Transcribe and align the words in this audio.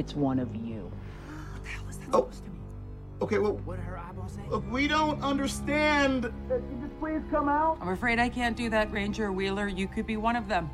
It's 0.00 0.16
one 0.16 0.38
of 0.38 0.56
you. 0.56 0.90
Oh, 0.90 1.34
what 1.52 1.62
the 1.62 1.68
hell 1.68 1.84
was 1.86 1.98
that 1.98 2.06
Oh. 2.14 2.20
supposed 2.20 2.44
to 2.44 2.50
mean? 2.50 2.60
Okay, 3.20 3.36
well, 3.38 3.52
What 3.66 3.76
did 3.76 3.84
her 3.84 3.98
eyeball 3.98 4.28
say? 4.30 4.40
look, 4.48 4.64
we 4.72 4.88
don't 4.88 5.22
understand. 5.22 6.22
Could 6.48 6.64
you 6.70 6.78
just 6.80 6.98
please 6.98 7.20
come 7.30 7.50
out? 7.50 7.76
I'm 7.82 7.88
afraid 7.90 8.18
I 8.18 8.30
can't 8.30 8.56
do 8.56 8.70
that, 8.70 8.90
Ranger 8.90 9.30
Wheeler. 9.30 9.68
You 9.68 9.86
could 9.86 10.06
be 10.06 10.16
one 10.16 10.36
of 10.36 10.48
them. 10.48 10.70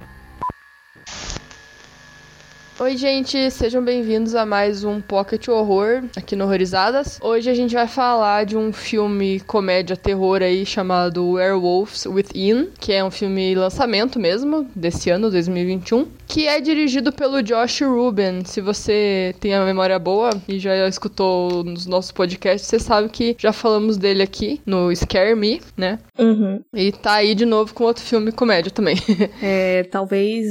Oi, 2.78 2.94
gente, 2.94 3.50
sejam 3.50 3.82
bem-vindos 3.82 4.34
a 4.34 4.44
mais 4.44 4.84
um 4.84 5.00
Pocket 5.00 5.48
Horror 5.48 6.04
aqui 6.14 6.36
no 6.36 6.44
Horrorizadas. 6.44 7.18
Hoje 7.22 7.48
a 7.48 7.54
gente 7.54 7.74
vai 7.74 7.88
falar 7.88 8.44
de 8.44 8.54
um 8.54 8.70
filme 8.70 9.40
comédia 9.40 9.96
terror 9.96 10.42
aí 10.42 10.66
chamado 10.66 11.26
Werewolves 11.30 12.04
Within, 12.04 12.68
que 12.78 12.92
é 12.92 13.02
um 13.02 13.10
filme 13.10 13.54
lançamento 13.54 14.20
mesmo 14.20 14.68
desse 14.76 15.08
ano, 15.08 15.30
2021, 15.30 16.06
que 16.28 16.46
é 16.46 16.60
dirigido 16.60 17.10
pelo 17.10 17.42
Josh 17.42 17.80
Ruben. 17.80 18.44
Se 18.44 18.60
você 18.60 19.34
tem 19.40 19.54
a 19.54 19.64
memória 19.64 19.98
boa 19.98 20.28
e 20.46 20.58
já 20.58 20.86
escutou 20.86 21.64
nos 21.64 21.86
nossos 21.86 22.12
podcasts, 22.12 22.68
você 22.68 22.78
sabe 22.78 23.08
que 23.08 23.34
já 23.38 23.54
falamos 23.54 23.96
dele 23.96 24.22
aqui 24.22 24.60
no 24.66 24.94
Scare 24.94 25.34
Me, 25.34 25.62
né? 25.78 25.98
Uhum. 26.18 26.62
E 26.74 26.92
tá 26.92 27.14
aí 27.14 27.34
de 27.34 27.46
novo 27.46 27.72
com 27.72 27.84
outro 27.84 28.04
filme 28.04 28.30
comédia 28.32 28.70
também. 28.70 28.96
É, 29.42 29.84
talvez 29.84 30.44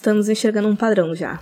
estamos 0.00 0.28
enxergando 0.28 0.68
um 0.68 0.74
padrão 0.74 1.14
já. 1.14 1.38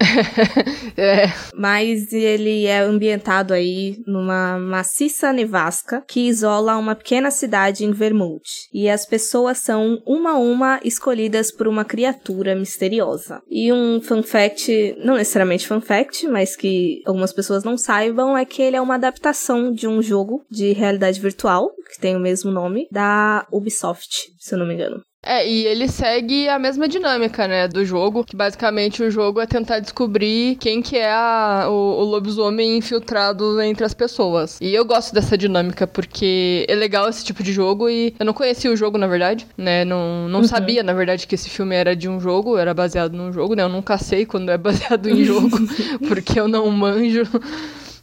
é, 0.96 1.26
Mas 1.54 2.12
ele 2.12 2.66
é 2.66 2.80
ambientado 2.80 3.54
aí 3.54 4.02
numa 4.06 4.58
maciça 4.58 5.32
nevasca 5.32 6.02
que 6.06 6.28
isola 6.28 6.76
uma 6.76 6.94
pequena 6.94 7.30
cidade 7.30 7.84
em 7.84 7.92
Vermont. 7.92 8.42
E 8.72 8.88
as 8.88 9.06
pessoas 9.06 9.58
são 9.58 10.02
uma 10.04 10.32
a 10.32 10.38
uma 10.38 10.80
escolhidas 10.84 11.50
por 11.52 11.68
uma 11.68 11.84
criatura 11.84 12.54
misteriosa. 12.54 13.40
E 13.48 13.72
um 13.72 14.00
fun 14.00 14.22
fact, 14.22 14.96
não 15.04 15.14
necessariamente 15.14 15.66
fun 15.66 15.80
fact, 15.80 16.26
mas 16.26 16.56
que 16.56 17.00
algumas 17.06 17.32
pessoas 17.32 17.64
não 17.64 17.78
saibam, 17.78 18.36
é 18.36 18.44
que 18.44 18.60
ele 18.60 18.76
é 18.76 18.80
uma 18.80 18.96
adaptação 18.96 19.72
de 19.72 19.86
um 19.86 20.02
jogo 20.02 20.44
de 20.50 20.72
realidade 20.72 21.20
virtual, 21.20 21.70
que 21.90 22.00
tem 22.00 22.16
o 22.16 22.20
mesmo 22.20 22.50
nome, 22.50 22.88
da 22.90 23.46
Ubisoft, 23.52 24.32
se 24.38 24.54
eu 24.54 24.58
não 24.58 24.66
me 24.66 24.74
engano. 24.74 25.00
É, 25.30 25.46
e 25.46 25.66
ele 25.66 25.86
segue 25.88 26.48
a 26.48 26.58
mesma 26.58 26.88
dinâmica, 26.88 27.46
né, 27.46 27.68
do 27.68 27.84
jogo, 27.84 28.24
que 28.24 28.34
basicamente 28.34 29.02
o 29.02 29.10
jogo 29.10 29.40
é 29.42 29.46
tentar 29.46 29.78
descobrir 29.78 30.56
quem 30.56 30.80
que 30.80 30.96
é 30.96 31.12
a- 31.12 31.66
o, 31.68 31.72
o 32.00 32.04
lobisomem 32.04 32.78
infiltrado 32.78 33.60
entre 33.60 33.84
as 33.84 33.92
pessoas. 33.92 34.56
E 34.58 34.74
eu 34.74 34.86
gosto 34.86 35.12
dessa 35.12 35.36
dinâmica, 35.36 35.86
porque 35.86 36.64
é 36.66 36.74
legal 36.74 37.06
esse 37.10 37.22
tipo 37.22 37.42
de 37.42 37.52
jogo 37.52 37.90
e 37.90 38.14
eu 38.18 38.24
não 38.24 38.32
conhecia 38.32 38.72
o 38.72 38.76
jogo, 38.76 38.96
na 38.96 39.06
verdade, 39.06 39.46
né, 39.56 39.84
não, 39.84 40.26
não 40.30 40.40
sabia, 40.48 40.82
na 40.82 40.94
verdade, 40.94 41.26
que 41.26 41.34
esse 41.34 41.50
filme 41.50 41.74
era 41.76 41.94
de 41.94 42.08
um 42.08 42.18
jogo, 42.18 42.56
era 42.56 42.72
baseado 42.72 43.12
num 43.12 43.30
jogo, 43.30 43.54
né, 43.54 43.62
eu 43.64 43.68
nunca 43.68 43.98
sei 43.98 44.24
quando 44.24 44.48
é 44.50 44.56
baseado 44.56 45.10
em 45.10 45.24
jogo, 45.24 45.58
porque 46.08 46.40
eu 46.40 46.48
não 46.48 46.70
manjo. 46.70 47.24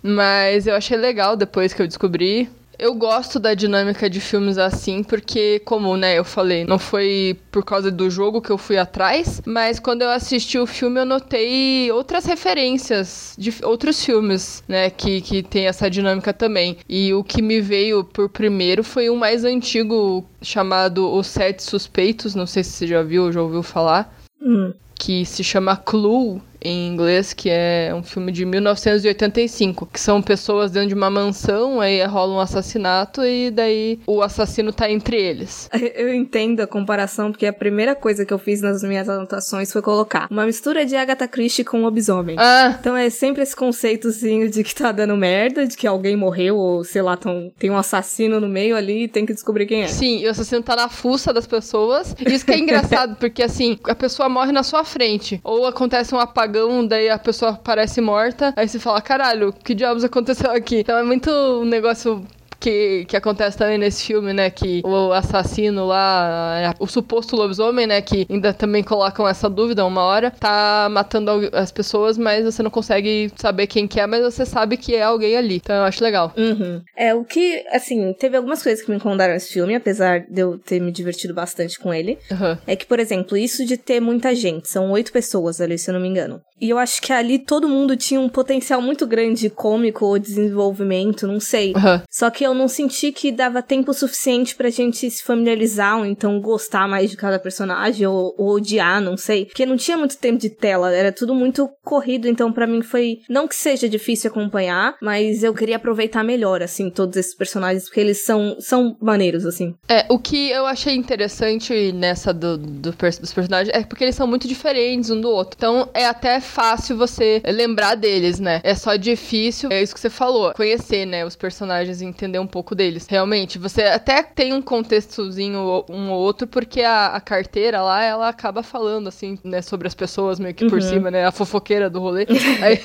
Mas 0.03 0.67
eu 0.67 0.75
achei 0.75 0.95
legal 0.97 1.35
depois 1.35 1.73
que 1.73 1.81
eu 1.81 1.87
descobri. 1.87 2.47
Eu 2.77 2.93
gosto 2.93 3.39
da 3.39 3.53
dinâmica 3.53 4.09
de 4.09 4.19
filmes 4.19 4.57
assim, 4.57 5.03
porque, 5.03 5.59
como 5.59 5.95
né, 5.95 6.17
eu 6.17 6.23
falei, 6.23 6.65
não 6.65 6.77
foi 6.77 7.37
por 7.51 7.63
causa 7.63 7.89
do 7.89 8.09
jogo 8.09 8.41
que 8.41 8.49
eu 8.51 8.57
fui 8.57 8.77
atrás, 8.77 9.41
mas 9.45 9.79
quando 9.79 10.01
eu 10.01 10.09
assisti 10.09 10.57
o 10.57 10.65
filme 10.67 10.99
eu 10.99 11.05
notei 11.05 11.91
outras 11.91 12.25
referências 12.25 13.35
de 13.37 13.53
outros 13.63 14.03
filmes, 14.03 14.63
né, 14.67 14.89
que, 14.89 15.21
que 15.21 15.41
tem 15.43 15.67
essa 15.67 15.89
dinâmica 15.89 16.33
também. 16.33 16.77
E 16.87 17.13
o 17.13 17.23
que 17.23 17.41
me 17.41 17.61
veio 17.61 18.03
por 18.03 18.29
primeiro 18.29 18.83
foi 18.83 19.09
um 19.09 19.15
mais 19.15 19.43
antigo 19.43 20.25
chamado 20.41 21.11
Os 21.11 21.27
Sete 21.27 21.63
Suspeitos, 21.63 22.35
não 22.35 22.45
sei 22.45 22.63
se 22.63 22.71
você 22.71 22.87
já 22.87 23.01
viu 23.01 23.23
ou 23.23 23.31
já 23.31 23.41
ouviu 23.41 23.63
falar 23.63 24.13
Hum. 24.41 24.73
que 24.93 25.25
se 25.25 25.43
chama 25.43 25.75
Clue 25.75 26.39
em 26.65 26.87
inglês, 26.87 27.33
que 27.33 27.49
é 27.49 27.93
um 27.95 28.03
filme 28.03 28.31
de 28.31 28.45
1985, 28.45 29.85
que 29.85 29.99
são 29.99 30.21
pessoas 30.21 30.71
dentro 30.71 30.89
de 30.89 30.95
uma 30.95 31.09
mansão, 31.09 31.79
aí 31.79 32.03
rola 32.03 32.33
um 32.33 32.39
assassinato 32.39 33.23
e 33.23 33.51
daí 33.51 33.99
o 34.07 34.21
assassino 34.21 34.71
tá 34.71 34.89
entre 34.89 35.17
eles. 35.17 35.69
Eu 35.95 36.13
entendo 36.13 36.61
a 36.61 36.67
comparação, 36.67 37.31
porque 37.31 37.45
a 37.45 37.53
primeira 37.53 37.95
coisa 37.95 38.25
que 38.25 38.33
eu 38.33 38.39
fiz 38.39 38.61
nas 38.61 38.83
minhas 38.83 39.07
anotações 39.07 39.71
foi 39.71 39.81
colocar 39.81 40.27
uma 40.29 40.45
mistura 40.45 40.85
de 40.85 40.95
Agatha 40.95 41.27
Christie 41.27 41.63
com 41.63 41.81
lobisomem. 41.81 42.35
Ah, 42.39 42.75
Então 42.79 42.95
é 42.95 43.09
sempre 43.09 43.43
esse 43.43 43.55
conceitozinho 43.55 44.49
de 44.49 44.63
que 44.63 44.73
tá 44.73 44.91
dando 44.91 45.15
merda, 45.15 45.65
de 45.65 45.77
que 45.77 45.85
alguém 45.87 46.15
morreu, 46.15 46.57
ou 46.57 46.83
sei 46.83 47.01
lá, 47.01 47.15
tão, 47.15 47.51
tem 47.57 47.69
um 47.69 47.77
assassino 47.77 48.39
no 48.39 48.47
meio 48.49 48.75
ali 48.75 49.03
e 49.03 49.07
tem 49.07 49.25
que 49.25 49.33
descobrir 49.33 49.65
quem 49.65 49.83
é. 49.83 49.87
sim, 49.87 50.19
e 50.19 50.27
o 50.27 50.31
assassino 50.31 50.63
tá 50.63 50.75
na 50.75 50.89
fuça 50.89 51.31
das 51.31 51.45
pessoas. 51.47 52.15
Isso 52.25 52.45
que 52.45 52.51
é 52.51 52.57
engraçado, 52.57 53.15
porque 53.19 53.43
assim, 53.43 53.77
a 53.85 53.95
pessoa 53.95 54.27
morre 54.27 54.51
na 54.51 54.63
sua 54.63 54.83
frente. 54.83 55.39
Ou 55.43 55.65
acontece 55.65 56.13
um 56.13 56.19
apagão, 56.19 56.54
daí 56.87 57.09
a 57.09 57.17
pessoa 57.19 57.53
parece 57.53 58.01
morta, 58.01 58.53
aí 58.55 58.67
você 58.67 58.79
fala, 58.79 59.01
caralho, 59.01 59.53
que 59.53 59.73
diabos 59.73 60.03
aconteceu 60.03 60.51
aqui? 60.51 60.77
Então 60.79 60.97
é 60.97 61.03
muito 61.03 61.29
um 61.29 61.65
negócio 61.65 62.25
que, 62.65 63.05
que 63.05 63.15
acontece 63.15 63.57
também 63.57 63.77
nesse 63.77 64.03
filme, 64.03 64.33
né? 64.33 64.49
Que 64.49 64.81
o 64.83 65.11
assassino 65.13 65.85
lá, 65.85 66.59
é, 66.59 66.73
o 66.79 66.87
suposto 66.87 67.35
lobisomem, 67.35 67.85
né? 67.85 68.01
Que 68.01 68.25
ainda 68.27 68.53
também 68.53 68.81
colocam 68.83 69.27
essa 69.27 69.47
dúvida 69.47 69.85
uma 69.85 70.01
hora, 70.01 70.31
tá 70.31 70.87
matando 70.89 71.49
as 71.53 71.71
pessoas, 71.71 72.17
mas 72.17 72.43
você 72.43 72.63
não 72.63 72.71
consegue 72.71 73.31
saber 73.35 73.67
quem 73.67 73.87
que 73.87 73.99
é, 73.99 74.07
mas 74.07 74.23
você 74.23 74.45
sabe 74.45 74.77
que 74.77 74.95
é 74.95 75.03
alguém 75.03 75.37
ali. 75.37 75.57
Então 75.57 75.75
eu 75.75 75.83
acho 75.83 76.03
legal. 76.03 76.33
Uhum. 76.35 76.81
É, 76.97 77.13
o 77.13 77.23
que, 77.23 77.63
assim, 77.69 78.13
teve 78.13 78.35
algumas 78.35 78.63
coisas 78.63 78.83
que 78.83 78.89
me 78.89 78.97
incomodaram 78.97 79.33
nesse 79.33 79.53
filme, 79.53 79.75
apesar 79.75 80.21
de 80.21 80.41
eu 80.41 80.57
ter 80.57 80.79
me 80.79 80.91
divertido 80.91 81.33
bastante 81.33 81.79
com 81.79 81.93
ele. 81.93 82.17
Aham. 82.31 82.57
É 82.65 82.75
que, 82.75 82.85
por 82.85 82.99
exemplo, 82.99 83.37
isso 83.37 83.63
de 83.63 83.77
ter 83.77 83.99
muita 83.99 84.33
gente, 84.33 84.67
são 84.69 84.89
oito 84.91 85.11
pessoas 85.11 85.61
ali, 85.61 85.77
se 85.77 85.89
eu 85.89 85.93
não 85.93 86.01
me 86.01 86.07
engano. 86.07 86.41
E 86.59 86.69
eu 86.69 86.77
acho 86.77 87.01
que 87.01 87.11
ali 87.11 87.37
todo 87.37 87.67
mundo 87.67 87.97
tinha 87.97 88.19
um 88.19 88.29
potencial 88.29 88.81
muito 88.81 89.05
grande 89.05 89.49
cômico 89.49 90.05
ou 90.05 90.17
desenvolvimento, 90.17 91.27
não 91.27 91.39
sei. 91.39 91.73
Aham. 91.75 92.01
Só 92.09 92.29
que 92.29 92.43
eu 92.43 92.54
não 92.55 92.67
senti 92.67 93.11
que 93.11 93.31
dava 93.31 93.61
tempo 93.61 93.93
suficiente 93.93 94.55
pra 94.55 94.69
gente 94.69 95.09
se 95.09 95.23
familiarizar 95.23 95.99
ou 95.99 96.05
então 96.05 96.39
gostar 96.39 96.87
mais 96.87 97.09
de 97.09 97.17
cada 97.17 97.39
personagem 97.39 98.07
ou, 98.07 98.33
ou 98.37 98.55
odiar, 98.55 99.01
não 99.01 99.17
sei. 99.17 99.45
Porque 99.45 99.65
não 99.65 99.77
tinha 99.77 99.97
muito 99.97 100.17
tempo 100.17 100.39
de 100.39 100.49
tela, 100.49 100.93
era 100.93 101.11
tudo 101.11 101.35
muito 101.35 101.69
corrido, 101.83 102.27
então 102.27 102.51
pra 102.51 102.67
mim 102.67 102.81
foi. 102.81 103.19
Não 103.29 103.47
que 103.47 103.55
seja 103.55 103.87
difícil 103.87 104.29
acompanhar, 104.29 104.95
mas 105.01 105.43
eu 105.43 105.53
queria 105.53 105.75
aproveitar 105.75 106.23
melhor, 106.23 106.63
assim, 106.63 106.89
todos 106.89 107.17
esses 107.17 107.35
personagens, 107.35 107.85
porque 107.85 107.99
eles 107.99 108.23
são, 108.23 108.57
são 108.59 108.95
maneiros, 109.01 109.45
assim. 109.45 109.75
É, 109.87 110.05
o 110.09 110.19
que 110.19 110.49
eu 110.49 110.65
achei 110.65 110.95
interessante 110.95 111.91
nessa 111.91 112.33
do, 112.33 112.57
do 112.57 112.91
dos 112.91 113.33
personagens 113.33 113.75
é 113.75 113.83
porque 113.83 114.03
eles 114.03 114.15
são 114.15 114.27
muito 114.27 114.47
diferentes 114.47 115.09
um 115.09 115.19
do 115.19 115.29
outro. 115.29 115.55
Então 115.57 115.89
é 115.93 116.05
até 116.05 116.39
fácil 116.39 116.97
você 116.97 117.41
lembrar 117.45 117.95
deles, 117.95 118.39
né? 118.39 118.61
É 118.63 118.73
só 118.75 118.95
difícil, 118.95 119.69
é 119.71 119.81
isso 119.81 119.93
que 119.93 119.99
você 119.99 120.09
falou, 120.09 120.53
conhecer, 120.53 121.05
né, 121.05 121.25
os 121.25 121.35
personagens 121.35 122.01
e 122.01 122.05
entender 122.05 122.39
um 122.39 122.44
pouco 122.47 122.75
deles. 122.75 123.07
Realmente, 123.07 123.57
você 123.57 123.83
até 123.83 124.21
tem 124.23 124.53
um 124.53 124.61
contextozinho 124.61 125.85
um 125.89 126.11
ou 126.11 126.19
outro, 126.19 126.47
porque 126.47 126.81
a, 126.81 127.07
a 127.07 127.21
carteira 127.21 127.81
lá, 127.81 128.03
ela 128.03 128.29
acaba 128.29 128.63
falando, 128.63 129.07
assim, 129.07 129.37
né, 129.43 129.61
sobre 129.61 129.87
as 129.87 129.95
pessoas 129.95 130.39
meio 130.39 130.53
que 130.53 130.67
por 130.67 130.81
cima, 130.81 131.09
né? 131.11 131.25
A 131.25 131.31
fofoqueira 131.31 131.89
do 131.89 131.99
rolê. 131.99 132.25
aí, 132.61 132.79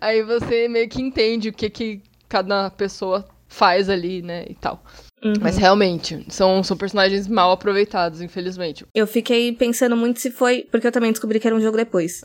aí 0.00 0.22
você 0.22 0.68
meio 0.68 0.88
que 0.88 1.00
entende 1.00 1.48
o 1.48 1.52
que 1.52 1.70
que 1.70 2.02
cada 2.28 2.70
pessoa 2.70 3.24
faz 3.48 3.88
ali, 3.88 4.22
né, 4.22 4.44
e 4.48 4.54
tal. 4.54 4.82
Mas 5.40 5.56
realmente, 5.56 6.24
são, 6.28 6.62
são 6.62 6.76
personagens 6.76 7.26
mal 7.26 7.50
aproveitados, 7.50 8.20
infelizmente. 8.20 8.84
Eu 8.94 9.06
fiquei 9.06 9.52
pensando 9.52 9.96
muito 9.96 10.20
se 10.20 10.30
foi. 10.30 10.66
Porque 10.70 10.86
eu 10.86 10.92
também 10.92 11.12
descobri 11.12 11.40
que 11.40 11.46
era 11.46 11.56
um 11.56 11.60
jogo 11.60 11.76
depois. 11.76 12.20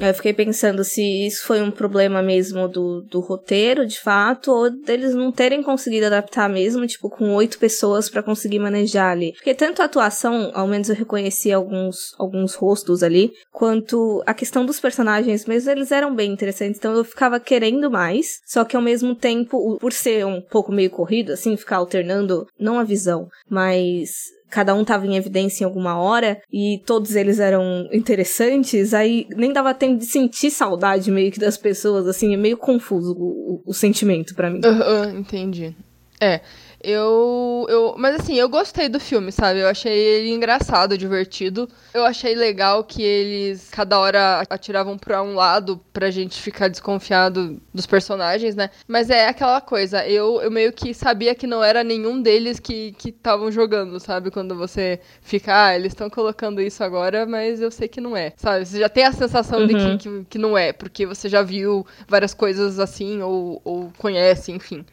Aí 0.00 0.08
Eu 0.08 0.14
fiquei 0.14 0.32
pensando 0.32 0.84
se 0.84 1.02
isso 1.26 1.44
foi 1.44 1.62
um 1.62 1.70
problema 1.70 2.22
mesmo 2.22 2.68
do, 2.68 3.02
do 3.02 3.20
roteiro, 3.20 3.86
de 3.86 3.98
fato, 3.98 4.50
ou 4.50 4.70
deles 4.70 5.14
não 5.14 5.32
terem 5.32 5.62
conseguido 5.62 6.06
adaptar 6.06 6.48
mesmo, 6.48 6.86
tipo, 6.86 7.08
com 7.08 7.34
oito 7.34 7.58
pessoas 7.58 8.08
pra 8.08 8.22
conseguir 8.22 8.58
manejar 8.58 9.10
ali. 9.10 9.32
Porque 9.32 9.54
tanto 9.54 9.82
a 9.82 9.86
atuação, 9.86 10.50
ao 10.54 10.66
menos 10.66 10.88
eu 10.88 10.94
reconheci 10.94 11.52
alguns, 11.52 12.14
alguns 12.18 12.54
rostos 12.54 13.02
ali, 13.02 13.32
quanto 13.50 14.22
a 14.26 14.34
questão 14.34 14.64
dos 14.66 14.80
personagens 14.80 15.46
mesmo, 15.46 15.70
eles 15.70 15.92
eram 15.92 16.14
bem 16.14 16.32
interessantes. 16.32 16.78
Então 16.78 16.94
eu 16.94 17.04
ficava 17.04 17.40
querendo 17.40 17.90
mais, 17.90 18.40
só 18.46 18.64
que 18.64 18.76
ao 18.76 18.82
mesmo 18.82 19.14
tempo, 19.14 19.78
por 19.78 19.92
ser 19.92 20.26
um 20.26 20.40
pouco 20.40 20.72
meio 20.72 20.90
corrido, 20.90 21.32
assim, 21.32 21.56
ficar 21.56 21.76
alternando, 21.76 22.41
não 22.58 22.78
a 22.78 22.84
visão, 22.84 23.28
mas 23.48 24.10
cada 24.50 24.74
um 24.74 24.84
tava 24.84 25.06
em 25.06 25.16
evidência 25.16 25.64
em 25.64 25.66
alguma 25.66 25.96
hora 25.98 26.38
e 26.52 26.82
todos 26.84 27.16
eles 27.16 27.40
eram 27.40 27.88
interessantes, 27.92 28.92
aí 28.92 29.26
nem 29.30 29.52
dava 29.52 29.72
tempo 29.72 29.98
de 29.98 30.04
sentir 30.06 30.50
saudade 30.50 31.10
meio 31.10 31.32
que 31.32 31.40
das 31.40 31.56
pessoas, 31.56 32.06
assim, 32.06 32.34
é 32.34 32.36
meio 32.36 32.56
confuso 32.58 33.14
o, 33.18 33.62
o- 33.64 33.72
sentimento 33.72 34.34
pra 34.34 34.50
mim. 34.50 34.60
Aham, 34.64 35.18
entendi. 35.20 35.74
É. 36.20 36.40
Eu, 36.82 37.66
eu. 37.68 37.94
Mas 37.96 38.16
assim, 38.16 38.34
eu 38.34 38.48
gostei 38.48 38.88
do 38.88 38.98
filme, 38.98 39.30
sabe? 39.30 39.60
Eu 39.60 39.68
achei 39.68 39.92
ele 39.92 40.30
engraçado, 40.30 40.98
divertido. 40.98 41.68
Eu 41.94 42.04
achei 42.04 42.34
legal 42.34 42.82
que 42.82 43.02
eles 43.02 43.68
cada 43.70 43.98
hora 43.98 44.42
atiravam 44.50 44.98
pra 44.98 45.22
um 45.22 45.34
lado 45.34 45.80
pra 45.92 46.10
gente 46.10 46.40
ficar 46.40 46.68
desconfiado 46.68 47.60
dos 47.72 47.86
personagens, 47.86 48.56
né? 48.56 48.70
Mas 48.88 49.10
é 49.10 49.28
aquela 49.28 49.60
coisa, 49.60 50.06
eu, 50.06 50.40
eu 50.40 50.50
meio 50.50 50.72
que 50.72 50.92
sabia 50.92 51.34
que 51.34 51.46
não 51.46 51.62
era 51.62 51.84
nenhum 51.84 52.20
deles 52.20 52.58
que 52.58 52.94
estavam 53.04 53.50
jogando, 53.52 54.00
sabe? 54.00 54.30
Quando 54.30 54.56
você 54.56 55.00
fica, 55.20 55.66
ah, 55.66 55.76
eles 55.76 55.92
estão 55.92 56.10
colocando 56.10 56.60
isso 56.60 56.82
agora, 56.82 57.24
mas 57.26 57.60
eu 57.60 57.70
sei 57.70 57.86
que 57.88 58.00
não 58.00 58.16
é, 58.16 58.32
sabe? 58.36 58.66
Você 58.66 58.78
já 58.78 58.88
tem 58.88 59.04
a 59.04 59.12
sensação 59.12 59.60
uhum. 59.60 59.66
de 59.66 59.74
que, 59.74 59.98
que, 59.98 60.24
que 60.30 60.38
não 60.38 60.56
é, 60.58 60.72
porque 60.72 61.06
você 61.06 61.28
já 61.28 61.42
viu 61.42 61.86
várias 62.08 62.34
coisas 62.34 62.78
assim, 62.78 63.22
ou, 63.22 63.60
ou 63.64 63.92
conhece, 63.98 64.50
enfim. 64.50 64.84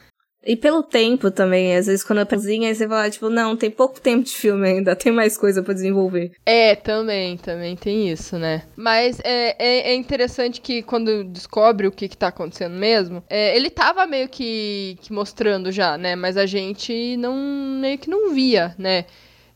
E 0.46 0.56
pelo 0.56 0.82
tempo 0.82 1.30
também, 1.30 1.76
às 1.76 1.88
vezes 1.88 2.04
quando 2.04 2.20
eu 2.20 2.26
cozinha, 2.26 2.70
aí 2.70 2.76
você 2.76 2.88
fala, 2.88 3.10
tipo, 3.10 3.30
não, 3.30 3.58
tem 3.58 3.70
pouco 3.70 4.00
tempo 4.00 4.24
de 4.24 4.32
filme 4.32 4.68
ainda, 4.68 4.96
tem 4.96 5.12
mais 5.12 5.38
coisa 5.38 5.62
para 5.62 5.74
desenvolver. 5.74 6.32
É, 6.46 6.76
também, 6.76 7.38
também 7.38 7.76
tem 7.76 8.10
isso, 8.10 8.38
né? 8.38 8.64
Mas 8.76 9.20
é, 9.24 9.56
é, 9.60 9.92
é, 9.92 9.96
interessante 9.96 10.62
que 10.62 10.82
quando 10.82 11.26
descobre 11.26 11.88
o 11.88 11.92
que, 11.92 12.08
que 12.08 12.18
tá 12.18 12.30
acontecendo 12.30 12.76
mesmo, 12.76 13.24
é, 13.30 13.56
ele 13.56 13.70
tava 13.70 14.06
meio 14.06 14.30
que, 14.30 14.98
que 15.02 15.12
mostrando 15.12 15.72
já, 15.72 15.98
né? 15.98 16.16
Mas 16.16 16.38
a 16.38 16.46
gente 16.46 17.18
não 17.18 17.36
meio 17.82 17.98
que 17.98 18.10
não 18.10 18.34
via, 18.34 18.74
né? 18.78 19.06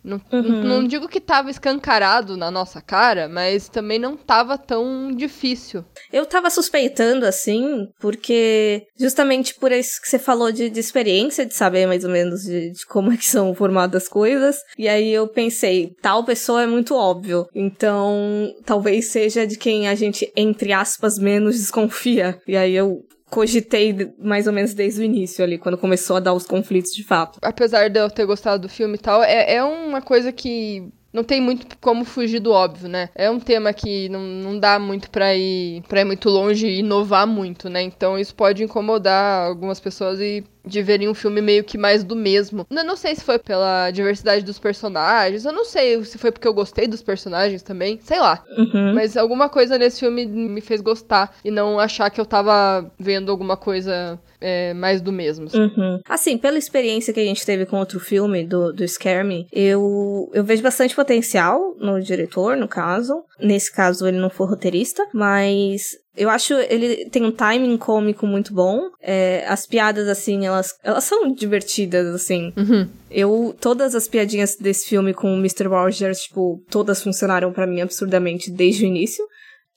Não, 0.04 0.22
uhum. 0.32 0.64
não 0.64 0.88
digo 0.88 1.08
que 1.08 1.22
tava 1.22 1.50
escancarado 1.50 2.36
na 2.36 2.52
nossa 2.52 2.82
cara, 2.82 3.30
mas 3.30 3.70
também 3.70 3.98
não 3.98 4.18
tava 4.18 4.58
tão 4.58 5.16
difícil. 5.16 5.86
Eu 6.12 6.26
tava 6.26 6.50
suspeitando, 6.50 7.26
assim, 7.26 7.88
porque 8.00 8.86
justamente 9.00 9.56
por 9.56 9.72
isso 9.72 10.02
que 10.02 10.10
você 10.10 10.20
falou 10.20 10.52
de, 10.52 10.70
de 10.70 10.80
experiência, 10.80 11.46
de 11.46 11.54
saber 11.54 11.88
mais 11.88 12.04
ou 12.04 12.10
menos 12.10 12.42
de, 12.42 12.72
de, 12.72 12.86
como 12.86 13.12
é 13.12 13.18
que 13.18 13.26
são 13.26 13.56
formadas 13.56 14.04
as 14.04 14.10
coisas. 14.10 14.58
E 14.78 14.88
aí 14.88 15.12
eu 15.12 15.28
pensei, 15.28 15.96
tal 16.02 16.24
pessoa 16.24 16.64
é 16.64 16.68
muito 16.68 16.96
óbvio. 16.96 17.48
Então, 17.56 18.54
talvez 18.66 19.10
seja 19.10 19.48
de 19.48 19.58
quem 19.58 19.88
a 19.88 19.96
gente, 19.96 20.32
entre 20.36 20.74
aspas, 20.74 21.18
menos 21.18 21.58
desconfia. 21.58 22.38
E 22.48 22.58
aí 22.58 22.74
eu 22.74 23.04
cogitei 23.34 24.14
mais 24.20 24.46
ou 24.46 24.54
menos 24.54 24.74
desde 24.74 25.02
o 25.02 25.04
início 25.04 25.44
ali, 25.44 25.58
quando 25.58 25.78
começou 25.78 26.18
a 26.18 26.20
dar 26.20 26.34
os 26.34 26.46
conflitos 26.46 26.92
de 26.94 27.04
fato. 27.04 27.40
Apesar 27.42 27.90
de 27.90 28.00
eu 28.00 28.10
ter 28.10 28.26
gostado 28.26 28.62
do 28.62 28.70
filme 28.70 28.96
e 28.96 29.00
tal, 29.00 29.24
é, 29.24 29.56
é 29.56 29.64
uma 29.64 30.02
coisa 30.02 30.32
que 30.32 30.88
não 31.14 31.24
tem 31.24 31.40
muito 31.40 31.78
como 31.80 32.04
fugir 32.04 32.40
do 32.40 32.52
óbvio, 32.52 32.90
né? 32.90 33.10
É 33.14 33.30
um 33.30 33.40
tema 33.40 33.72
que 33.72 34.10
não, 34.10 34.20
não 34.20 34.60
dá 34.60 34.80
muito 34.80 35.10
pra 35.12 35.36
ir, 35.36 35.84
pra 35.88 36.02
ir 36.02 36.06
muito 36.06 36.30
longe 36.30 36.68
e 36.68 36.80
inovar 36.80 37.28
muito, 37.28 37.70
né? 37.70 37.84
Então 37.84 38.18
isso 38.18 38.34
pode 38.34 38.64
incomodar 38.64 39.48
algumas 39.48 39.80
pessoas 39.80 40.20
e 40.20 40.44
de 40.66 40.82
verem 40.82 41.10
um 41.10 41.14
filme 41.14 41.42
meio 41.42 41.64
que 41.64 41.78
mais 41.78 42.04
do 42.04 42.16
mesmo. 42.16 42.66
Eu 42.70 42.84
não 42.84 42.96
sei 42.96 43.16
se 43.16 43.24
foi 43.24 43.38
pela 43.38 43.92
diversidade 43.92 44.46
dos 44.46 44.58
personagens, 44.58 45.46
eu 45.46 45.52
não 45.52 45.66
sei 45.66 46.04
se 46.06 46.18
foi 46.18 46.32
porque 46.32 46.48
eu 46.48 46.54
gostei 46.54 46.88
dos 46.88 47.02
personagens 47.02 47.62
também, 47.62 48.00
sei 48.02 48.20
lá. 48.20 48.44
Uhum. 48.58 48.94
Mas 48.94 49.18
alguma 49.18 49.50
coisa 49.50 49.78
nesse 49.78 50.00
filme 50.00 50.26
me 50.26 50.62
fez 50.62 50.82
gostar 50.82 51.36
e 51.44 51.52
não 51.52 51.80
achar 51.80 52.10
que 52.10 52.20
eu 52.20 52.26
tava 52.26 52.90
vendo 52.98 53.30
alguma 53.30 53.58
coisa 53.58 54.20
é, 54.40 54.74
mais 54.74 55.02
do 55.02 55.12
mesmo. 55.12 55.48
Assim. 55.48 55.60
Uhum. 55.60 56.00
assim, 56.08 56.38
pela 56.38 56.58
experiência 56.58 57.14
que 57.14 57.20
a 57.20 57.26
gente 57.26 57.46
teve 57.46 57.66
com 57.66 57.78
outro 57.78 58.00
filme 58.00 58.46
do, 58.46 58.74
do 58.74 58.88
Scare 58.88 59.26
Me, 59.26 59.48
eu, 59.52 60.30
eu 60.34 60.44
vejo 60.44 60.62
bastante 60.62 60.96
potencial 61.04 61.76
no 61.80 62.02
diretor, 62.02 62.56
no 62.56 62.68
caso. 62.68 63.24
Nesse 63.40 63.72
caso, 63.72 64.08
ele 64.08 64.18
não 64.18 64.30
foi 64.30 64.48
roteirista, 64.48 65.06
mas 65.14 65.98
eu 66.16 66.30
acho 66.30 66.54
ele 66.54 67.10
tem 67.10 67.24
um 67.24 67.32
timing 67.32 67.78
cômico 67.78 68.26
muito 68.26 68.54
bom. 68.54 68.90
É, 69.02 69.46
as 69.48 69.66
piadas, 69.66 70.08
assim, 70.08 70.46
elas, 70.46 70.76
elas 70.82 71.04
são 71.04 71.34
divertidas, 71.34 72.08
assim. 72.14 72.54
Uhum. 72.56 72.88
Eu, 73.12 73.56
todas 73.60 73.94
as 73.94 74.08
piadinhas 74.08 74.56
desse 74.56 74.88
filme 74.88 75.14
com 75.14 75.34
o 75.34 75.40
Mr. 75.40 75.68
Rogers, 75.68 76.22
tipo, 76.22 76.64
todas 76.70 77.04
funcionaram 77.04 77.52
para 77.52 77.68
mim 77.68 77.82
absurdamente 77.82 78.50
desde 78.50 78.86
o 78.86 78.88
início. 78.88 79.26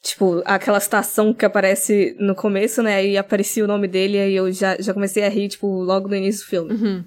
Tipo, 0.03 0.43
aquela 0.45 0.79
citação 0.79 1.35
que 1.35 1.45
aparece 1.45 2.15
no 2.21 2.35
começo, 2.35 2.81
né? 2.83 2.97
Aí 2.97 3.17
aparecia 3.17 3.65
o 3.65 3.67
nome 3.69 3.89
dele, 3.89 4.19
aí 4.19 4.37
eu 4.37 4.53
já, 4.53 4.77
já 4.79 4.95
comecei 4.95 5.25
a 5.25 5.29
rir, 5.29 5.49
tipo, 5.49 5.67
logo 5.67 6.09
no 6.09 6.15
início 6.15 6.45
do 6.45 6.49
filme. 6.49 6.73
Uhum. 6.73 7.05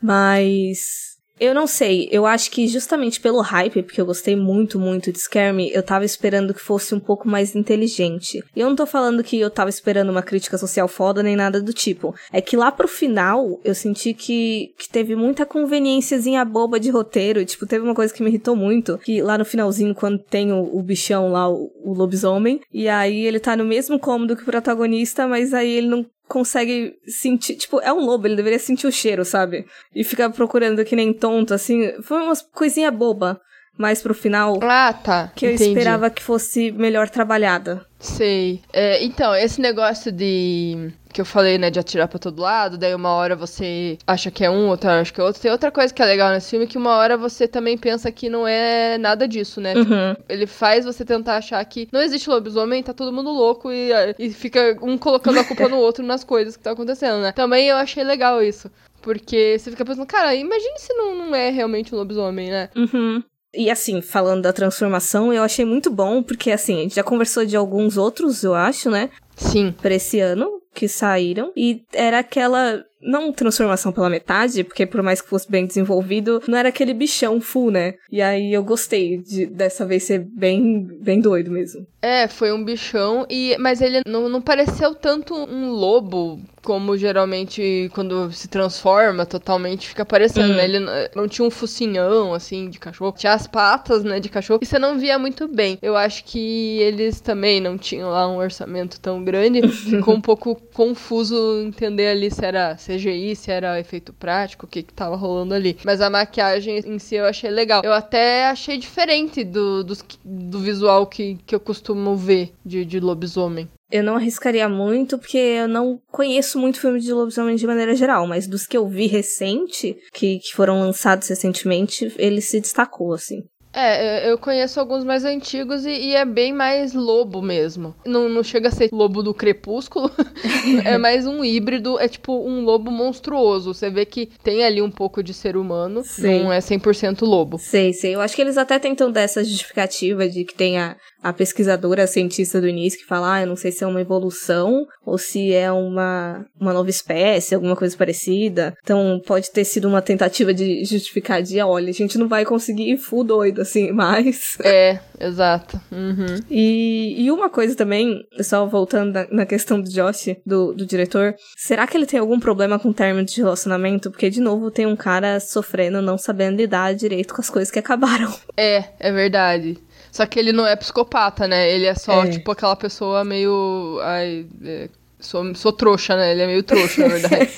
Mas 0.00 1.07
eu 1.40 1.54
não 1.54 1.66
sei, 1.66 2.08
eu 2.10 2.26
acho 2.26 2.50
que 2.50 2.66
justamente 2.66 3.20
pelo 3.20 3.40
hype, 3.40 3.82
porque 3.82 4.00
eu 4.00 4.06
gostei 4.06 4.36
muito, 4.36 4.78
muito 4.78 5.12
de 5.12 5.18
Scare 5.18 5.54
Me, 5.54 5.70
eu 5.72 5.82
tava 5.82 6.04
esperando 6.04 6.54
que 6.54 6.60
fosse 6.60 6.94
um 6.94 7.00
pouco 7.00 7.28
mais 7.28 7.54
inteligente. 7.54 8.42
E 8.54 8.60
eu 8.60 8.68
não 8.68 8.76
tô 8.76 8.86
falando 8.86 9.22
que 9.22 9.38
eu 9.38 9.50
tava 9.50 9.70
esperando 9.70 10.10
uma 10.10 10.22
crítica 10.22 10.58
social 10.58 10.88
foda 10.88 11.22
nem 11.22 11.36
nada 11.36 11.60
do 11.60 11.72
tipo. 11.72 12.14
É 12.32 12.40
que 12.40 12.56
lá 12.56 12.70
pro 12.72 12.88
final, 12.88 13.60
eu 13.64 13.74
senti 13.74 14.14
que, 14.14 14.74
que 14.78 14.88
teve 14.88 15.14
muita 15.14 15.46
conveniênciazinha 15.46 16.44
boba 16.44 16.80
de 16.80 16.90
roteiro. 16.90 17.44
Tipo, 17.44 17.66
teve 17.66 17.84
uma 17.84 17.94
coisa 17.94 18.12
que 18.12 18.22
me 18.22 18.28
irritou 18.28 18.56
muito, 18.56 18.98
que 18.98 19.22
lá 19.22 19.38
no 19.38 19.44
finalzinho, 19.44 19.94
quando 19.94 20.18
tem 20.18 20.52
o, 20.52 20.76
o 20.76 20.82
bichão 20.82 21.30
lá, 21.30 21.48
o, 21.48 21.70
o 21.84 21.92
lobisomem, 21.94 22.60
e 22.72 22.88
aí 22.88 23.24
ele 23.24 23.40
tá 23.40 23.56
no 23.56 23.64
mesmo 23.64 23.98
cômodo 23.98 24.36
que 24.36 24.42
o 24.42 24.46
protagonista, 24.46 25.26
mas 25.26 25.54
aí 25.54 25.70
ele 25.70 25.88
não 25.88 26.06
consegue 26.28 26.98
sentir. 27.06 27.56
Tipo, 27.56 27.80
é 27.80 27.92
um 27.92 28.04
lobo, 28.04 28.26
ele 28.26 28.36
deveria 28.36 28.58
sentir 28.58 28.86
o 28.86 28.92
cheiro, 28.92 29.24
sabe? 29.24 29.66
E 29.94 30.04
ficar 30.04 30.30
procurando 30.30 30.84
que 30.84 30.94
nem 30.94 31.12
tonto, 31.12 31.54
assim. 31.54 32.00
Foi 32.02 32.22
uma 32.22 32.34
coisinha 32.52 32.90
boba. 32.90 33.40
Mais 33.78 34.02
pro 34.02 34.12
final. 34.12 34.58
Ah, 34.62 34.92
tá. 34.92 35.30
Que 35.34 35.46
eu 35.46 35.52
Entendi. 35.52 35.70
esperava 35.70 36.10
que 36.10 36.22
fosse 36.22 36.72
melhor 36.72 37.08
trabalhada. 37.08 37.86
Sei. 38.00 38.60
É, 38.72 39.02
então, 39.04 39.34
esse 39.34 39.60
negócio 39.60 40.10
de. 40.12 40.90
Que 41.12 41.20
eu 41.20 41.24
falei, 41.24 41.56
né, 41.58 41.70
de 41.70 41.78
atirar 41.78 42.06
pra 42.06 42.18
todo 42.18 42.42
lado, 42.42 42.76
daí 42.76 42.94
uma 42.94 43.10
hora 43.10 43.34
você 43.34 43.96
acha 44.06 44.30
que 44.30 44.44
é 44.44 44.50
um, 44.50 44.68
outra 44.68 45.00
acha 45.00 45.12
que 45.12 45.20
é 45.20 45.24
outro. 45.24 45.40
Tem 45.40 45.50
outra 45.50 45.70
coisa 45.70 45.92
que 45.92 46.02
é 46.02 46.04
legal 46.04 46.30
nesse 46.30 46.50
filme, 46.50 46.66
que 46.66 46.76
uma 46.76 46.96
hora 46.96 47.16
você 47.16 47.48
também 47.48 47.78
pensa 47.78 48.12
que 48.12 48.28
não 48.28 48.46
é 48.46 48.98
nada 48.98 49.26
disso, 49.26 49.60
né? 49.60 49.74
Uhum. 49.74 50.14
Tipo, 50.14 50.24
ele 50.28 50.46
faz 50.46 50.84
você 50.84 51.04
tentar 51.04 51.36
achar 51.36 51.64
que 51.64 51.88
não 51.90 52.02
existe 52.02 52.28
lobisomem, 52.28 52.82
tá 52.82 52.92
todo 52.92 53.12
mundo 53.12 53.30
louco 53.30 53.72
e, 53.72 53.90
e 54.18 54.30
fica 54.30 54.76
um 54.82 54.98
colocando 54.98 55.40
a 55.40 55.44
culpa 55.44 55.68
no 55.68 55.78
outro 55.78 56.04
nas 56.04 56.22
coisas 56.22 56.56
que 56.56 56.62
tá 56.62 56.72
acontecendo, 56.72 57.22
né? 57.22 57.32
Também 57.32 57.68
eu 57.68 57.76
achei 57.76 58.04
legal 58.04 58.42
isso. 58.42 58.70
Porque 59.00 59.56
você 59.58 59.70
fica 59.70 59.84
pensando, 59.84 60.06
cara, 60.06 60.34
imagine 60.34 60.78
se 60.78 60.92
não, 60.92 61.14
não 61.14 61.34
é 61.34 61.50
realmente 61.50 61.94
um 61.94 61.98
lobisomem, 61.98 62.50
né? 62.50 62.68
Uhum. 62.76 63.22
E 63.54 63.70
assim, 63.70 64.00
falando 64.00 64.42
da 64.42 64.52
transformação, 64.52 65.32
eu 65.32 65.42
achei 65.42 65.64
muito 65.64 65.90
bom, 65.90 66.22
porque 66.22 66.50
assim, 66.50 66.78
a 66.78 66.82
gente 66.82 66.96
já 66.96 67.02
conversou 67.02 67.46
de 67.46 67.56
alguns 67.56 67.96
outros, 67.96 68.42
eu 68.42 68.54
acho, 68.54 68.90
né? 68.90 69.10
Sim. 69.36 69.74
Pra 69.80 69.94
esse 69.94 70.20
ano, 70.20 70.60
que 70.74 70.86
saíram. 70.86 71.52
E 71.56 71.82
era 71.92 72.18
aquela 72.18 72.84
não 73.00 73.32
transformação 73.32 73.92
pela 73.92 74.10
metade, 74.10 74.64
porque 74.64 74.86
por 74.86 75.02
mais 75.02 75.20
que 75.20 75.28
fosse 75.28 75.50
bem 75.50 75.66
desenvolvido, 75.66 76.42
não 76.48 76.58
era 76.58 76.68
aquele 76.68 76.94
bichão 76.94 77.40
full, 77.40 77.70
né? 77.70 77.94
E 78.10 78.20
aí 78.20 78.52
eu 78.52 78.62
gostei 78.62 79.18
de 79.18 79.46
dessa 79.46 79.86
vez 79.86 80.04
ser 80.04 80.18
bem, 80.18 80.86
bem 81.00 81.20
doido 81.20 81.50
mesmo. 81.50 81.86
É, 82.00 82.28
foi 82.28 82.52
um 82.52 82.64
bichão, 82.64 83.26
e 83.28 83.56
mas 83.58 83.80
ele 83.80 84.02
não, 84.06 84.28
não 84.28 84.40
pareceu 84.40 84.94
tanto 84.94 85.34
um 85.34 85.70
lobo 85.70 86.40
como 86.62 86.96
geralmente 86.96 87.90
quando 87.94 88.30
se 88.32 88.46
transforma 88.46 89.24
totalmente 89.24 89.88
fica 89.88 90.04
parecendo, 90.04 90.54
né? 90.54 90.64
Ele 90.64 90.80
não 91.14 91.26
tinha 91.26 91.46
um 91.46 91.50
focinhão, 91.50 92.34
assim, 92.34 92.68
de 92.68 92.78
cachorro. 92.78 93.14
Tinha 93.16 93.32
as 93.32 93.46
patas, 93.46 94.04
né, 94.04 94.20
de 94.20 94.28
cachorro. 94.28 94.60
E 94.62 94.66
você 94.66 94.78
não 94.78 94.98
via 94.98 95.18
muito 95.18 95.48
bem. 95.48 95.78
Eu 95.80 95.96
acho 95.96 96.24
que 96.24 96.78
eles 96.80 97.20
também 97.20 97.60
não 97.60 97.78
tinham 97.78 98.10
lá 98.10 98.28
um 98.28 98.36
orçamento 98.36 99.00
tão 99.00 99.24
grande. 99.24 99.66
Ficou 99.68 100.14
um 100.14 100.20
pouco 100.20 100.56
confuso 100.74 101.62
entender 101.64 102.08
ali 102.08 102.30
se 102.30 102.44
era 102.44 102.76
CGI, 102.88 103.36
se 103.36 103.50
era 103.50 103.78
efeito 103.78 104.12
prático, 104.12 104.64
o 104.64 104.68
que 104.68 104.82
que 104.82 104.94
tava 104.94 105.16
rolando 105.16 105.54
ali. 105.54 105.76
Mas 105.84 106.00
a 106.00 106.08
maquiagem 106.08 106.78
em 106.78 106.98
si 106.98 107.16
eu 107.16 107.26
achei 107.26 107.50
legal. 107.50 107.82
Eu 107.84 107.92
até 107.92 108.46
achei 108.46 108.78
diferente 108.78 109.44
do, 109.44 109.84
do, 109.84 109.94
do 110.24 110.58
visual 110.60 111.06
que, 111.06 111.38
que 111.46 111.54
eu 111.54 111.60
costumo 111.60 112.16
ver 112.16 112.52
de, 112.64 112.84
de 112.84 112.98
lobisomem. 112.98 113.68
Eu 113.90 114.04
não 114.04 114.16
arriscaria 114.16 114.68
muito, 114.68 115.16
porque 115.18 115.38
eu 115.38 115.66
não 115.66 115.98
conheço 116.10 116.58
muito 116.58 116.80
filme 116.80 117.00
de 117.00 117.12
lobisomem 117.12 117.56
de 117.56 117.66
maneira 117.66 117.94
geral, 117.96 118.26
mas 118.26 118.46
dos 118.46 118.66
que 118.66 118.76
eu 118.76 118.86
vi 118.86 119.06
recente, 119.06 119.96
que, 120.12 120.40
que 120.40 120.54
foram 120.54 120.80
lançados 120.80 121.28
recentemente, 121.28 122.12
ele 122.18 122.42
se 122.42 122.60
destacou, 122.60 123.14
assim. 123.14 123.44
É, 123.80 124.28
eu 124.28 124.36
conheço 124.36 124.80
alguns 124.80 125.04
mais 125.04 125.24
antigos 125.24 125.86
e, 125.86 125.90
e, 125.90 126.16
é 126.16 126.24
bem 126.24 126.52
mais 126.52 126.92
lobo 126.92 127.40
mesmo. 127.40 127.94
Não, 128.04 128.28
não 128.28 128.42
chega 128.42 128.68
a 128.68 128.72
ser 128.72 128.88
lobo 128.90 129.22
do 129.22 129.32
crepúsculo, 129.32 130.10
é 130.84 130.98
mais 130.98 131.26
um 131.28 131.44
híbrido, 131.44 131.96
é 131.96 132.08
tipo 132.08 132.32
um 132.32 132.64
lobo 132.64 132.90
monstruoso. 132.90 133.72
Você 133.72 133.88
vê 133.88 134.04
que 134.04 134.30
tem 134.42 134.64
ali 134.64 134.82
um 134.82 134.90
pouco 134.90 135.22
de 135.22 135.32
ser 135.32 135.56
humano, 135.56 136.02
sei. 136.02 136.42
não 136.42 136.52
é 136.52 136.58
100% 136.58 137.22
lobo. 137.22 137.56
Sei, 137.56 137.92
sei. 137.92 138.16
Eu 138.16 138.20
acho 138.20 138.34
que 138.34 138.42
eles 138.42 138.58
até 138.58 138.80
tentam 138.80 139.12
dar 139.12 139.20
essa 139.20 139.44
justificativa 139.44 140.28
de 140.28 140.44
que 140.44 140.54
tem 140.54 140.76
a, 140.78 140.96
a 141.22 141.32
pesquisadora, 141.32 142.04
a 142.04 142.06
cientista 142.06 142.60
do 142.60 142.68
início, 142.68 142.98
que 142.98 143.06
fala, 143.06 143.34
ah, 143.34 143.40
eu 143.42 143.46
não 143.46 143.56
sei 143.56 143.72
se 143.72 143.82
é 143.82 143.86
uma 143.86 144.00
evolução 144.00 144.86
ou 145.04 145.18
se 145.18 145.52
é 145.52 145.70
uma, 145.70 146.46
uma 146.60 146.72
nova 146.72 146.90
espécie, 146.90 147.54
alguma 147.54 147.74
coisa 147.74 147.96
parecida. 147.96 148.76
Então 148.82 149.20
pode 149.26 149.50
ter 149.50 149.64
sido 149.64 149.88
uma 149.88 150.00
tentativa 150.00 150.54
de 150.54 150.84
justificar 150.84 151.42
de, 151.42 151.60
olha, 151.60 151.90
a 151.90 151.94
gente 151.94 152.18
não 152.18 152.28
vai 152.28 152.44
conseguir 152.44 152.92
ir 152.92 152.98
full 152.98 153.24
doido, 153.24 153.62
assim, 153.62 153.90
mais. 153.92 154.56
É, 154.62 155.00
exato. 155.20 155.80
Uhum. 155.90 156.40
E, 156.50 157.24
e 157.24 157.30
uma 157.30 157.50
coisa 157.50 157.74
também, 157.74 158.24
só 158.40 158.66
voltando 158.66 159.12
na, 159.12 159.26
na 159.30 159.46
questão 159.46 159.80
do 159.80 159.90
Josh, 159.90 160.36
do, 160.46 160.72
do 160.72 160.86
diretor, 160.86 161.34
será 161.56 161.86
que 161.86 161.96
ele 161.96 162.06
tem 162.06 162.20
algum 162.20 162.38
problema 162.38 162.78
com 162.78 162.90
o 162.90 162.94
término 162.94 163.24
de 163.24 163.40
relacionamento? 163.40 164.10
Porque, 164.10 164.30
de 164.30 164.40
novo, 164.40 164.70
tem 164.70 164.86
um 164.86 164.96
cara 164.96 165.40
sofrendo, 165.40 166.00
não 166.00 166.16
sabendo 166.16 166.58
lidar 166.58 166.94
direito 166.94 167.34
com 167.34 167.40
as 167.40 167.50
coisas 167.50 167.70
que 167.70 167.78
acabaram. 167.78 168.32
É, 168.56 168.84
é 169.00 169.12
verdade. 169.12 169.78
Só 170.12 170.24
que 170.26 170.38
ele 170.38 170.52
não 170.52 170.66
é 170.66 170.74
psicopata, 170.76 171.46
né? 171.46 171.70
Ele 171.70 171.86
é 171.86 171.94
só, 171.94 172.24
É. 172.24 172.30
tipo, 172.30 172.50
aquela 172.50 172.74
pessoa 172.76 173.24
meio. 173.24 173.98
Ai, 174.02 174.46
é, 174.64 174.88
sou, 175.20 175.54
sou 175.54 175.72
trouxa, 175.72 176.16
né? 176.16 176.32
Ele 176.32 176.42
é 176.42 176.46
meio 176.46 176.62
trouxa, 176.62 177.02
na 177.02 177.08
verdade. 177.14 177.50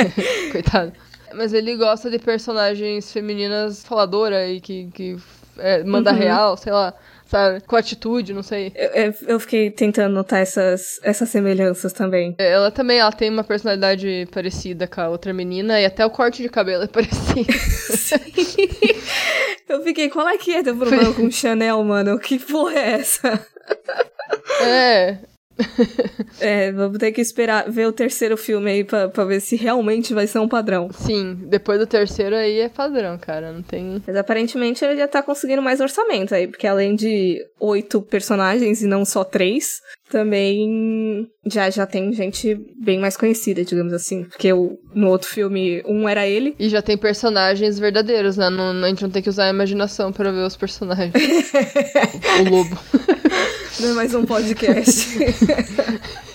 Coitado. 0.52 0.92
Mas 1.34 1.52
ele 1.52 1.76
gosta 1.76 2.10
de 2.10 2.18
personagens 2.18 3.12
femininas 3.12 3.84
faladoras 3.84 4.48
e 4.50 4.60
que, 4.60 4.88
que 4.94 5.16
é, 5.58 5.84
manda 5.84 6.10
real, 6.10 6.56
sei 6.56 6.72
lá, 6.72 6.94
sabe? 7.28 7.60
Com 7.60 7.76
atitude, 7.76 8.32
não 8.32 8.42
sei. 8.42 8.72
Eu, 8.74 9.14
eu- 9.28 9.40
fiquei 9.40 9.70
tentando 9.70 10.12
notar 10.14 10.40
essas, 10.40 10.98
essas 11.04 11.28
semelhanças 11.28 11.92
também. 11.92 12.34
Ela 12.38 12.70
também, 12.72 12.98
ela 12.98 13.12
tem 13.12 13.30
uma 13.30 13.44
personalidade 13.44 14.26
parecida 14.32 14.86
com 14.88 15.00
a 15.00 15.08
outra 15.08 15.32
menina 15.32 15.80
e 15.80 15.84
até 15.84 16.04
o 16.04 16.10
corte 16.10 16.42
de 16.42 16.48
cabelo 16.48 16.82
é 16.84 16.86
parecido. 16.88 17.46
Eu 19.68 19.82
fiquei, 19.84 20.08
qual 20.08 20.26
é 20.28 20.38
que 20.38 20.54
é 20.54 20.62
teu 20.62 20.74
problema 20.76 21.12
com 21.12 21.30
Chanel, 21.30 21.82
mano? 21.84 22.18
Que 22.18 22.38
porra 22.38 22.74
é 22.78 22.90
essa? 23.00 23.46
é, 24.62 25.18
É, 26.40 26.70
vamos 26.70 26.98
ter 26.98 27.10
que 27.10 27.20
esperar 27.20 27.68
ver 27.68 27.86
o 27.86 27.92
terceiro 27.92 28.36
filme 28.36 28.70
aí 28.70 28.84
pra, 28.84 29.08
pra 29.08 29.24
ver 29.24 29.40
se 29.40 29.56
realmente 29.56 30.14
vai 30.14 30.26
ser 30.26 30.38
um 30.38 30.48
padrão. 30.48 30.88
sim. 30.92 31.36
Depois 31.48 31.80
do 31.80 31.86
terceiro 31.86 32.36
aí 32.36 32.60
é 32.60 32.68
padrão, 32.68 33.18
cara. 33.18 33.52
Não 33.52 33.62
tem. 33.62 34.02
Mas 34.06 34.16
aparentemente 34.16 34.84
ele 34.84 34.96
já 34.96 35.08
tá 35.08 35.22
conseguindo 35.22 35.62
mais 35.62 35.80
orçamento 35.80 36.34
aí, 36.34 36.46
porque 36.46 36.66
além 36.66 36.94
de 36.94 37.38
oito 37.58 38.00
personagens 38.02 38.82
e 38.82 38.86
não 38.86 39.04
só 39.04 39.24
três, 39.24 39.80
também 40.08 41.28
já, 41.46 41.68
já 41.70 41.86
tem 41.86 42.12
gente 42.12 42.58
bem 42.80 42.98
mais 42.98 43.16
conhecida, 43.16 43.64
digamos 43.64 43.92
assim. 43.92 44.24
Porque 44.24 44.52
o, 44.52 44.78
no 44.94 45.08
outro 45.08 45.28
filme, 45.28 45.82
um 45.86 46.08
era 46.08 46.26
ele. 46.26 46.54
E 46.58 46.68
já 46.68 46.82
tem 46.82 46.96
personagens 46.96 47.78
verdadeiros, 47.78 48.36
né? 48.36 48.50
Não, 48.50 48.84
a 48.84 48.88
gente 48.88 49.02
não 49.02 49.10
tem 49.10 49.22
que 49.22 49.28
usar 49.28 49.44
a 49.46 49.50
imaginação 49.50 50.12
pra 50.12 50.30
ver 50.30 50.46
os 50.46 50.56
personagens. 50.56 51.12
o 52.40 52.50
lobo. 52.50 52.78
Não 53.80 53.90
é 53.90 53.92
mais 53.92 54.14
um 54.14 54.24
podcast. 54.24 55.18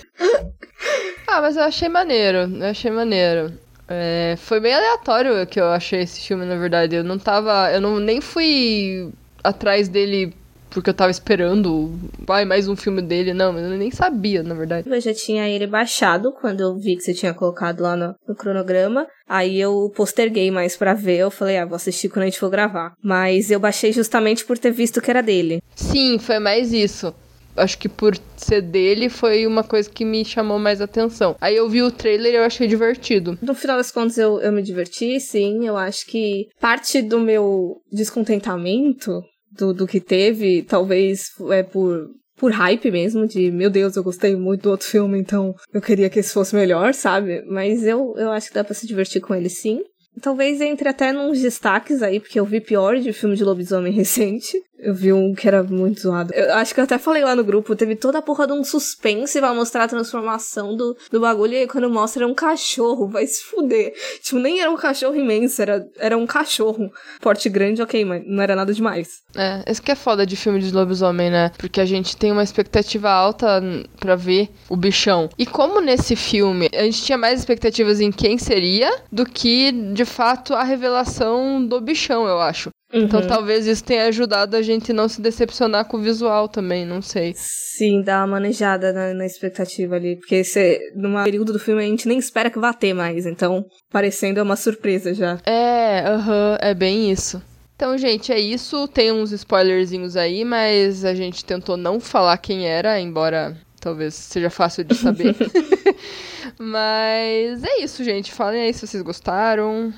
Ah, 1.26 1.40
mas 1.40 1.56
eu 1.56 1.64
achei 1.64 1.88
maneiro. 1.88 2.38
Eu 2.38 2.66
achei 2.66 2.92
maneiro. 2.92 3.52
É, 3.88 4.36
foi 4.38 4.60
bem 4.60 4.72
aleatório 4.72 5.44
que 5.48 5.58
eu 5.58 5.64
achei 5.66 6.02
esse 6.02 6.20
filme, 6.20 6.44
na 6.44 6.54
verdade. 6.54 6.94
Eu 6.94 7.02
não 7.02 7.18
tava. 7.18 7.72
Eu 7.72 7.80
não, 7.80 7.98
nem 7.98 8.20
fui 8.20 9.10
atrás 9.42 9.88
dele 9.88 10.32
porque 10.70 10.90
eu 10.90 10.94
tava 10.94 11.10
esperando. 11.10 11.98
Vai, 12.20 12.44
mais 12.44 12.68
um 12.68 12.76
filme 12.76 13.02
dele. 13.02 13.34
Não, 13.34 13.58
eu 13.58 13.70
nem 13.70 13.90
sabia, 13.90 14.44
na 14.44 14.54
verdade. 14.54 14.88
Eu 14.88 15.00
já 15.00 15.12
tinha 15.12 15.48
ele 15.48 15.66
baixado 15.66 16.30
quando 16.30 16.60
eu 16.60 16.76
vi 16.76 16.94
que 16.94 17.02
você 17.02 17.12
tinha 17.12 17.34
colocado 17.34 17.80
lá 17.80 17.96
no, 17.96 18.14
no 18.28 18.36
cronograma. 18.36 19.08
Aí 19.28 19.60
eu 19.60 19.90
posterguei 19.96 20.52
mais 20.52 20.76
pra 20.76 20.94
ver. 20.94 21.16
Eu 21.16 21.32
falei, 21.32 21.58
ah, 21.58 21.66
vou 21.66 21.74
assistir 21.74 22.08
quando 22.08 22.22
a 22.22 22.26
gente 22.26 22.38
for 22.38 22.50
gravar. 22.50 22.92
Mas 23.02 23.50
eu 23.50 23.58
baixei 23.58 23.92
justamente 23.92 24.44
por 24.44 24.56
ter 24.56 24.70
visto 24.70 25.00
que 25.00 25.10
era 25.10 25.22
dele. 25.22 25.60
Sim, 25.74 26.16
foi 26.20 26.38
mais 26.38 26.72
isso. 26.72 27.12
Acho 27.56 27.78
que 27.78 27.88
por 27.88 28.16
ser 28.36 28.62
dele 28.62 29.08
foi 29.08 29.46
uma 29.46 29.62
coisa 29.62 29.88
que 29.88 30.04
me 30.04 30.24
chamou 30.24 30.58
mais 30.58 30.80
atenção. 30.80 31.36
Aí 31.40 31.56
eu 31.56 31.68
vi 31.68 31.82
o 31.82 31.90
trailer 31.90 32.32
e 32.32 32.36
eu 32.36 32.44
achei 32.44 32.66
divertido. 32.66 33.38
No 33.40 33.54
final 33.54 33.76
das 33.76 33.90
contas, 33.90 34.18
eu, 34.18 34.40
eu 34.40 34.52
me 34.52 34.62
diverti, 34.62 35.20
sim. 35.20 35.66
Eu 35.66 35.76
acho 35.76 36.06
que 36.06 36.48
parte 36.60 37.00
do 37.00 37.20
meu 37.20 37.76
descontentamento 37.92 39.22
do, 39.56 39.72
do 39.72 39.86
que 39.86 40.00
teve, 40.00 40.62
talvez 40.62 41.30
é 41.50 41.62
por, 41.62 42.08
por 42.36 42.52
hype 42.52 42.90
mesmo, 42.90 43.26
de 43.26 43.50
meu 43.50 43.70
Deus, 43.70 43.96
eu 43.96 44.02
gostei 44.02 44.34
muito 44.34 44.62
do 44.62 44.70
outro 44.70 44.86
filme, 44.86 45.18
então 45.18 45.54
eu 45.72 45.80
queria 45.80 46.10
que 46.10 46.18
esse 46.18 46.32
fosse 46.32 46.54
melhor, 46.54 46.92
sabe? 46.92 47.42
Mas 47.46 47.84
eu, 47.84 48.14
eu 48.16 48.30
acho 48.32 48.48
que 48.48 48.54
dá 48.54 48.64
pra 48.64 48.74
se 48.74 48.86
divertir 48.86 49.20
com 49.20 49.34
ele 49.34 49.48
sim. 49.48 49.82
Talvez 50.20 50.60
entre 50.60 50.88
até 50.88 51.12
nos 51.12 51.40
destaques 51.40 52.00
aí, 52.02 52.20
porque 52.20 52.38
eu 52.38 52.44
vi 52.44 52.60
pior 52.60 52.96
de 52.98 53.12
filme 53.12 53.34
de 53.34 53.44
lobisomem 53.44 53.90
recente. 53.94 54.56
Eu 54.78 54.94
vi 54.94 55.12
um 55.12 55.34
que 55.34 55.46
era 55.46 55.62
muito 55.62 56.00
zoado. 56.00 56.32
Eu 56.34 56.54
acho 56.54 56.74
que 56.74 56.80
eu 56.80 56.84
até 56.84 56.98
falei 56.98 57.24
lá 57.24 57.34
no 57.34 57.44
grupo, 57.44 57.76
teve 57.76 57.96
toda 57.96 58.18
a 58.18 58.22
porra 58.22 58.46
de 58.46 58.52
um 58.52 58.64
suspense 58.64 59.38
pra 59.38 59.54
mostrar 59.54 59.84
a 59.84 59.88
transformação 59.88 60.76
do, 60.76 60.96
do 61.10 61.20
bagulho, 61.20 61.52
e 61.52 61.58
aí 61.58 61.66
quando 61.66 61.88
mostra 61.88 62.24
era 62.24 62.30
um 62.30 62.34
cachorro, 62.34 63.08
vai 63.08 63.26
se 63.26 63.42
fuder. 63.44 63.94
Tipo, 64.22 64.38
nem 64.38 64.60
era 64.60 64.70
um 64.70 64.76
cachorro 64.76 65.14
imenso, 65.14 65.62
era, 65.62 65.86
era 65.98 66.16
um 66.16 66.26
cachorro. 66.26 66.90
Porte 67.20 67.48
grande, 67.48 67.82
ok, 67.82 68.04
mas 68.04 68.22
não 68.26 68.42
era 68.42 68.56
nada 68.56 68.72
demais. 68.72 69.22
É, 69.36 69.62
esse 69.66 69.82
que 69.82 69.90
é 69.90 69.94
foda 69.94 70.26
de 70.26 70.36
filme 70.36 70.60
de 70.60 70.72
lobisomem, 70.72 71.30
né? 71.30 71.50
Porque 71.58 71.80
a 71.80 71.84
gente 71.84 72.16
tem 72.16 72.32
uma 72.32 72.42
expectativa 72.42 73.10
alta 73.10 73.62
pra 73.98 74.16
ver 74.16 74.48
o 74.68 74.76
bichão. 74.76 75.28
E 75.38 75.46
como 75.46 75.80
nesse 75.80 76.16
filme 76.16 76.68
a 76.72 76.82
gente 76.82 77.02
tinha 77.02 77.18
mais 77.18 77.40
expectativas 77.40 78.00
em 78.00 78.12
quem 78.12 78.38
seria 78.38 78.90
do 79.10 79.24
que, 79.24 79.72
de 79.92 80.04
fato, 80.04 80.54
a 80.54 80.62
revelação 80.62 81.64
do 81.64 81.80
bichão, 81.80 82.26
eu 82.26 82.40
acho. 82.40 82.70
Então 82.94 83.20
Uhum. 83.20 83.26
talvez 83.26 83.66
isso 83.66 83.82
tenha 83.82 84.06
ajudado 84.06 84.56
a 84.56 84.62
gente 84.62 84.92
não 84.92 85.08
se 85.08 85.20
decepcionar 85.20 85.86
com 85.86 85.96
o 85.96 86.00
visual 86.00 86.48
também, 86.48 86.86
não 86.86 87.02
sei. 87.02 87.34
Sim, 87.36 88.02
dá 88.02 88.18
uma 88.20 88.28
manejada 88.28 88.92
na, 88.92 89.12
na 89.12 89.26
expectativa 89.26 89.96
ali. 89.96 90.16
Porque 90.16 90.44
cê, 90.44 90.92
num 90.94 91.22
período 91.24 91.52
do 91.52 91.58
filme 91.58 91.82
a 91.82 91.86
gente 91.86 92.06
nem 92.06 92.18
espera 92.18 92.48
que 92.48 92.58
vá 92.58 92.72
ter 92.72 92.94
mais. 92.94 93.26
Então, 93.26 93.64
parecendo 93.90 94.38
é 94.38 94.42
uma 94.42 94.54
surpresa 94.54 95.12
já. 95.12 95.38
É, 95.44 96.04
aham, 96.06 96.56
é 96.60 96.72
bem 96.72 97.10
isso. 97.10 97.42
Então, 97.74 97.98
gente, 97.98 98.30
é 98.32 98.38
isso. 98.38 98.86
Tem 98.86 99.10
uns 99.10 99.32
spoilerzinhos 99.32 100.16
aí, 100.16 100.44
mas 100.44 101.04
a 101.04 101.14
gente 101.14 101.44
tentou 101.44 101.76
não 101.76 101.98
falar 101.98 102.38
quem 102.38 102.68
era, 102.68 103.00
embora 103.00 103.56
talvez 103.80 104.14
seja 104.14 104.48
fácil 104.50 104.84
de 104.84 104.94
saber. 104.94 105.34
mas 106.58 107.64
é 107.64 107.82
isso, 107.82 108.04
gente. 108.04 108.32
Falem 108.32 108.62
aí 108.62 108.72
se 108.72 108.86
vocês 108.86 109.02
gostaram 109.02 109.92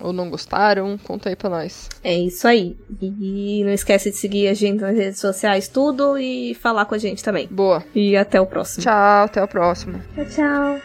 ou 0.00 0.12
não 0.12 0.30
gostaram. 0.30 0.98
Conta 0.98 1.28
aí 1.28 1.36
pra 1.36 1.50
nós. 1.50 1.88
É 2.02 2.14
isso 2.14 2.46
aí. 2.46 2.76
E 3.00 3.62
não 3.64 3.72
esquece 3.72 4.10
de 4.10 4.16
seguir 4.16 4.48
a 4.48 4.54
gente 4.54 4.80
nas 4.80 4.96
redes 4.96 5.20
sociais, 5.20 5.68
tudo, 5.68 6.18
e 6.18 6.54
falar 6.54 6.84
com 6.84 6.94
a 6.94 6.98
gente 6.98 7.22
também. 7.22 7.46
Boa. 7.48 7.84
E 7.94 8.16
até 8.16 8.40
o 8.40 8.46
próximo. 8.46 8.82
Tchau, 8.82 9.24
até 9.24 9.40
a 9.40 9.46
próxima. 9.46 10.04
Tchau, 10.14 10.24
tchau. 10.26 10.80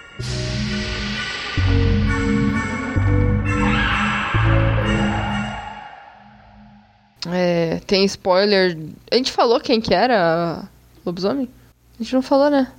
É, 7.31 7.79
tem 7.85 8.05
spoiler. 8.05 8.77
A 9.11 9.15
gente 9.15 9.31
falou 9.31 9.59
quem 9.59 9.81
que 9.81 9.93
era? 9.93 10.63
Lobisomem? 11.05 11.49
A 11.99 12.03
gente 12.03 12.13
não 12.13 12.21
falou, 12.21 12.49
né? 12.49 12.71